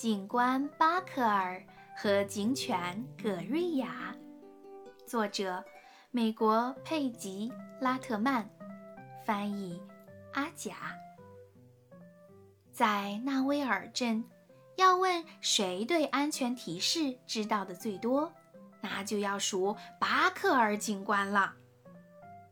[0.00, 1.62] 警官巴克尔
[1.94, 4.16] 和警犬葛瑞亚》，
[5.06, 5.62] 作者
[6.10, 8.48] 美国佩吉·拉特曼，
[9.26, 9.78] 翻译
[10.32, 10.96] 阿甲。
[12.72, 14.24] 在纳威尔镇，
[14.78, 18.32] 要问谁对安全提示知道的最多，
[18.80, 21.52] 那就要数巴克尔警官了。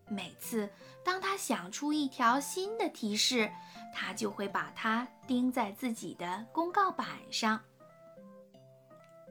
[0.07, 0.69] 每次
[1.03, 3.51] 当他想出一条新的提示，
[3.93, 7.61] 他就会把它钉在自己的公告板上。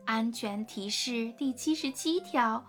[0.05, 2.63] 安全提示第七十七条：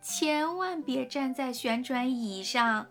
[0.00, 2.86] 千万别站在旋转椅上。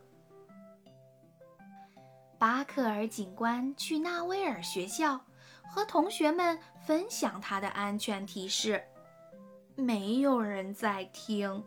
[2.38, 5.20] 巴克尔警官去纳威尔学校，
[5.68, 8.84] 和同学们分享他的安全提示。
[9.76, 11.64] 没有人在听，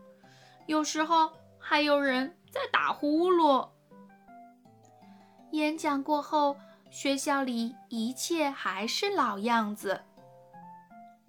[0.66, 3.68] 有时候还有人在打呼噜。
[5.50, 6.56] 演讲过后，
[6.90, 10.02] 学校里一切还是老样子。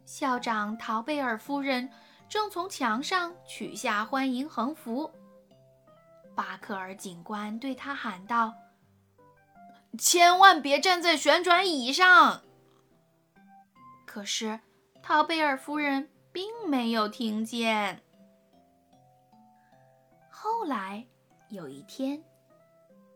[0.06, 1.90] 校长陶贝尔夫人
[2.28, 5.10] 正从墙上取下欢迎横幅。
[6.36, 8.54] 巴克尔警官对他喊道。
[9.98, 12.42] 千万别站在旋转椅上。
[14.06, 14.60] 可是，
[15.04, 18.02] 陶贝尔夫人并没有听见。
[20.30, 21.06] 后来
[21.50, 22.24] 有一天，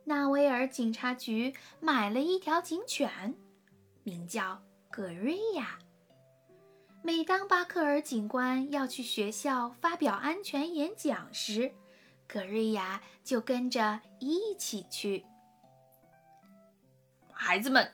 [0.08, 3.36] 纳威尔警察局买了一条警犬，
[4.04, 4.62] 名叫
[4.92, 5.80] 格瑞亚。
[7.02, 11.74] 每当巴克尔警官要去学校发表安全演讲时，
[12.28, 15.26] 格瑞亚就跟着一起去。
[17.32, 17.92] 孩子们，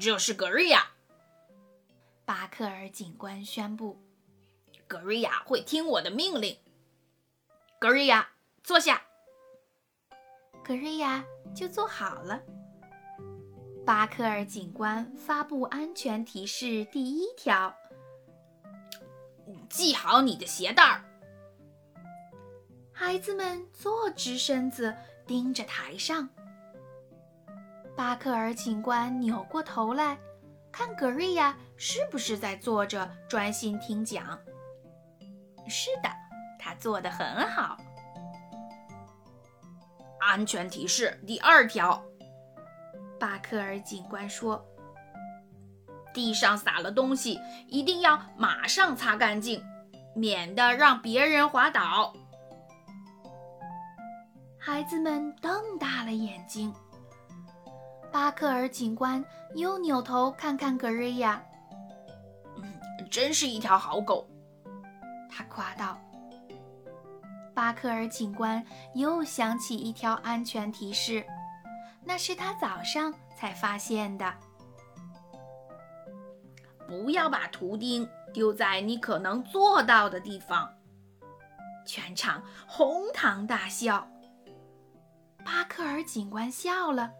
[0.00, 0.88] 这是格瑞亚。
[2.24, 4.02] 巴克尔警官宣布
[4.88, 6.58] ：“格瑞亚会听我的命令。”
[7.78, 8.30] 格瑞亚，
[8.64, 9.02] 坐下。
[10.64, 11.22] 格瑞亚
[11.54, 12.40] 就坐好了。
[13.84, 17.72] 巴克尔警官发布安全提示第一条
[19.68, 21.04] ：“系好你的鞋带儿。”
[22.90, 24.96] 孩子们坐直身子，
[25.26, 26.30] 盯着台上。
[27.94, 30.18] 巴克尔警官扭过头来，
[30.72, 34.40] 看格瑞亚是不是在坐着专心听讲。
[35.68, 36.08] 是的，
[36.58, 37.76] 他做得很好。
[40.24, 42.02] 安全提示第二条，
[43.20, 44.64] 巴克尔警官说
[46.14, 49.62] ：“地上撒了东西，一定要马上擦干净，
[50.14, 52.14] 免得让别人滑倒。”
[54.58, 56.74] 孩子们瞪大了眼睛。
[58.10, 59.22] 巴克尔警官
[59.54, 61.42] 又扭头看看格瑞亚
[63.10, 64.26] ，“真是一条好狗。”
[65.30, 66.00] 他夸道。
[67.54, 71.24] 巴克尔警官又想起一条安全提示，
[72.04, 74.34] 那是他早上才发现的
[76.86, 80.68] ：“不要把图钉丢在你可能做到的地方。”
[81.86, 84.08] 全场哄堂大笑。
[85.44, 87.12] 巴克尔警官笑了。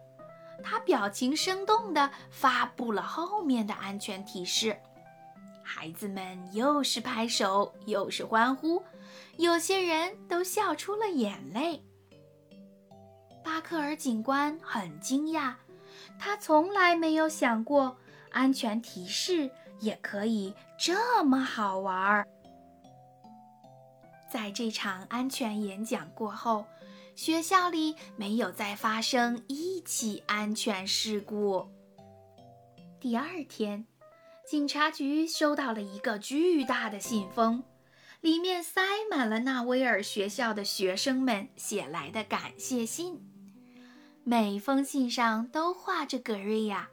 [0.63, 4.79] 他表情生动地发布了后面的安全提示，
[5.65, 8.81] 孩子们又是拍手又是欢呼，
[9.37, 11.83] 有些人都笑出了眼泪。
[13.43, 15.55] 巴克尔警官很惊讶，
[16.19, 17.97] 他从来没有想过
[18.29, 19.49] 安全提示
[19.79, 22.27] 也可以这么好玩儿。
[24.31, 26.63] 在这场安全演讲过后。
[27.15, 31.65] 学校里没有再发生一起安全事故。
[32.99, 33.85] 第二天，
[34.45, 37.63] 警察局收到了一个巨大的信封，
[38.21, 43.27] 里面塞满了纳威尔学校的学生们写来的感谢信，
[44.23, 46.89] 每封信上都画着格瑞亚。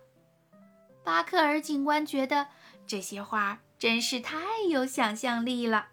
[1.04, 2.48] 巴克尔警官觉得
[2.86, 4.38] 这些画真是太
[4.70, 5.88] 有想象力了。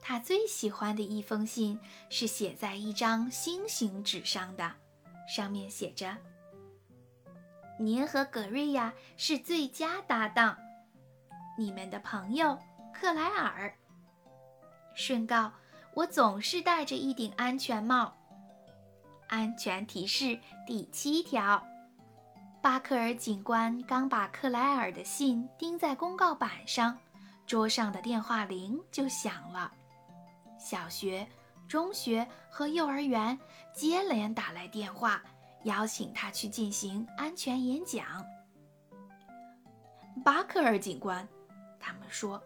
[0.00, 4.72] 他最喜欢的一封信是写在一张星形纸上的，
[5.28, 6.16] 上面写着
[7.80, 10.54] ：“您和格瑞亚是最佳搭档，
[11.56, 12.58] 你们的朋友
[12.92, 13.74] 克莱尔。
[14.94, 15.50] 顺告，
[15.94, 18.14] 我总是戴着一顶安全帽。”
[19.28, 21.66] 安全提示第七条：
[22.60, 26.98] 巴克尔警官刚把克莱尔的信钉在公告板上，
[27.46, 29.72] 桌上的电话铃就响了。
[30.58, 31.26] 小学、
[31.66, 33.38] 中学和幼儿园
[33.72, 35.22] 接连打来电话，
[35.64, 38.04] 邀请他去进行安全演讲。
[40.24, 41.26] 巴克尔警官，
[41.78, 42.42] 他们说，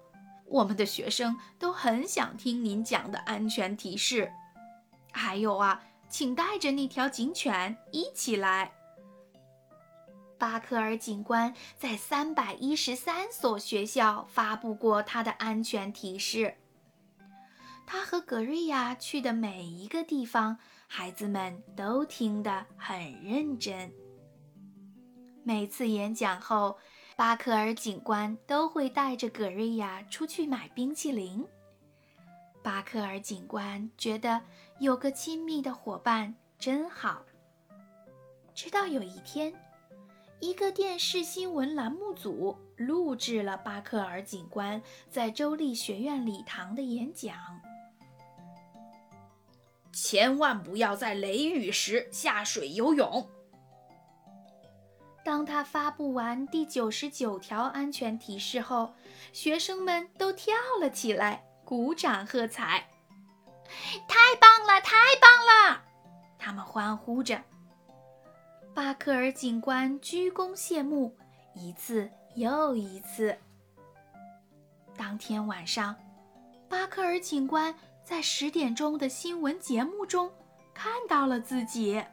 [0.47, 4.31] 我们的学生都很想听您讲的安全提示。
[5.13, 8.73] 还有啊，请带着那条警犬一起来。
[10.39, 16.57] 巴克尔警官在三百一十三所学校发布过他的安全提示。
[17.87, 20.59] 他和格瑞亚去的每一个地方，
[20.97, 23.93] 孩子们都听得很认真。
[25.43, 26.79] 每次演讲后，
[27.17, 31.45] 巴克尔警官都会带着格瑞亚出去买冰淇淋。
[32.63, 34.41] 巴克尔警官觉得
[34.79, 37.25] 有个亲密的伙伴真好。
[38.55, 39.53] 直到有一天，
[40.39, 44.81] 一个电视新闻栏目组录制了巴克尔警官
[45.11, 47.35] 在州立学院礼堂的演讲。
[49.95, 53.31] 千万不要在雷雨时下水游泳。
[55.25, 58.93] 当他发布完第九十九条安全提示后，
[59.33, 62.87] 学生们都跳了起来，鼓掌喝彩。
[64.07, 65.83] 太棒了，太棒了！
[66.39, 67.41] 他们欢呼着。
[68.75, 71.17] 巴克尔警官鞠躬谢幕，
[71.55, 73.35] 一次又一次。
[74.97, 75.97] 当天晚上，
[76.69, 77.75] 巴克尔警官
[78.05, 80.31] 在十点钟的新闻节目中
[80.75, 82.05] 看到了自己。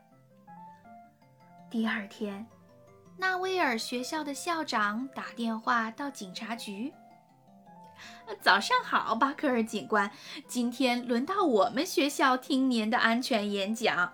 [1.69, 2.47] 第二天。
[3.17, 6.91] 纳威尔学校的校长打电话到警察局。
[8.41, 10.09] 早上好，巴克尔警官，
[10.47, 14.11] 今天轮到我们学校听您的安全演讲。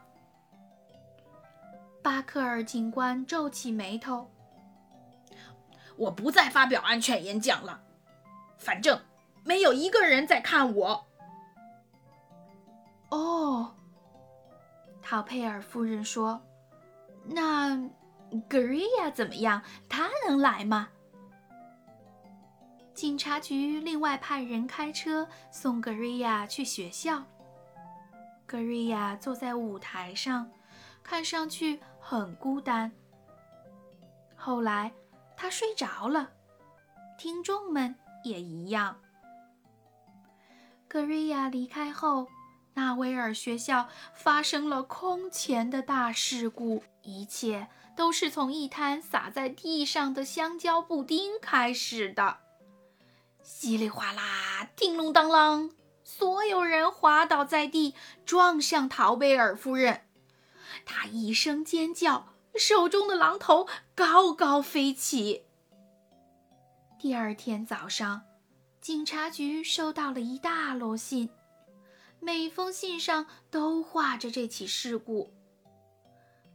[2.03, 4.29] 巴克尔警官皱起眉头
[5.95, 7.79] ：“我不再发表安全演讲了，
[8.57, 8.99] 反正
[9.45, 11.07] 没有一个人在看我。”
[15.09, 16.41] 陶佩尔夫人说
[17.23, 17.89] ：“那。”
[18.49, 19.61] 格瑞亚怎么样？
[19.87, 20.89] 他能来吗？
[22.93, 27.23] 警察局另外派人开车送格瑞亚去学校。
[28.45, 30.45] 格瑞亚坐在舞台上，
[31.01, 32.91] 看上去很孤单。
[34.35, 34.91] 后来
[35.37, 36.29] 他睡着了，
[37.17, 37.95] 听众们
[38.25, 38.99] 也一样。
[40.89, 42.27] 格瑞亚离开后，
[42.77, 47.67] 纳威尔学校发生了空前的大事故，一切。
[47.95, 52.37] 都是从一滩洒在地上的香蕉布丁开始的，
[53.41, 55.71] 稀里哗啦，叮隆当啷，
[56.03, 60.01] 所有人滑倒在地，撞向陶贝尔夫人。
[60.85, 65.45] 她一声尖叫，手中的榔头高高飞起。
[66.99, 68.21] 第二天早上，
[68.79, 71.31] 警察局收到了一大摞信，
[72.19, 75.33] 每封信上都画着这起事故。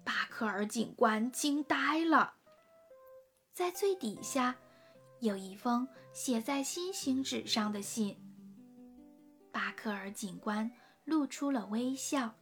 [0.05, 2.35] 巴克尔警官惊呆了。
[3.53, 4.57] 在最底下，
[5.21, 8.19] 有一封写在心形纸上的信。
[9.53, 10.71] 巴克尔警官
[11.05, 12.35] 露出了微笑。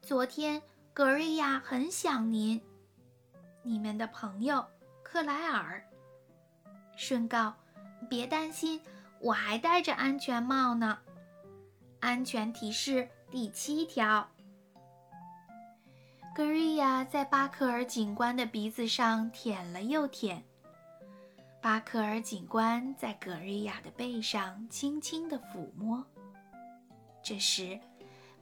[0.00, 0.62] 昨天，
[0.94, 2.62] 格瑞亚很想您，
[3.62, 4.64] 你们的朋友
[5.02, 5.84] 克莱尔。
[6.96, 7.54] 顺告，
[8.08, 8.80] 别担心，
[9.20, 10.98] 我还戴着安全帽呢。
[12.00, 14.28] 安全提示第七条。
[16.34, 20.44] 格瑞亚在巴克尔警官的鼻子上舔了又舔。
[21.62, 26.04] 巴克尔警官在格瑞亚的背上轻轻地抚摸。
[27.22, 27.80] 这时，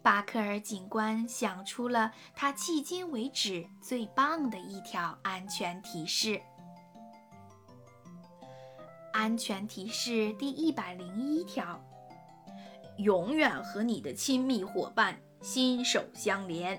[0.02, 6.42] 巴克尔警官想出了他迄今为止最棒的一条安全提示。
[9.24, 11.82] 安全提示第一百零一条：
[12.98, 16.78] 永远和你的亲密伙伴心手相连。